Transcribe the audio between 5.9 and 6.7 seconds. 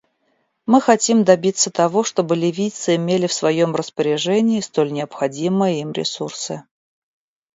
ресурсы.